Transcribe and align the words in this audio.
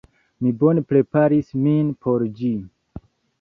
Mi 0.45 0.53
bone 0.61 0.83
preparis 0.93 1.51
min 1.67 1.93
por 2.07 2.27
ĝi. 2.41 2.51